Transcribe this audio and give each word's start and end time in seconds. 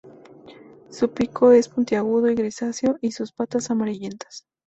Su 0.89 1.11
pico 1.11 1.51
es 1.51 1.69
puntiagudo 1.69 2.31
y 2.31 2.33
grisáceo, 2.33 2.97
y 3.01 3.11
sus 3.11 3.31
patas 3.31 3.69
amarillentas. 3.69 4.47